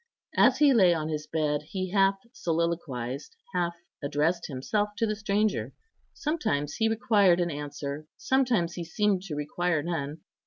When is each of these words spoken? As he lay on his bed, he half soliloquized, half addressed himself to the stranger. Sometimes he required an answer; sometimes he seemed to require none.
As 0.35 0.57
he 0.57 0.73
lay 0.73 0.95
on 0.95 1.09
his 1.09 1.27
bed, 1.27 1.61
he 1.61 1.91
half 1.91 2.15
soliloquized, 2.33 3.35
half 3.53 3.75
addressed 4.01 4.47
himself 4.47 4.89
to 4.97 5.05
the 5.05 5.15
stranger. 5.15 5.73
Sometimes 6.11 6.77
he 6.77 6.89
required 6.89 7.39
an 7.39 7.51
answer; 7.51 8.07
sometimes 8.17 8.73
he 8.73 8.83
seemed 8.83 9.21
to 9.21 9.35
require 9.35 9.83
none. 9.83 10.21